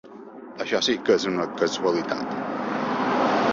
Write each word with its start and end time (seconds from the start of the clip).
Això 0.63 0.79
sí 0.87 0.95
que 1.09 1.17
és 1.19 1.27
una 1.33 1.45
casualitat. 1.61 2.35